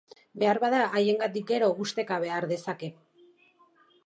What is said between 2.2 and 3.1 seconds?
har dezake.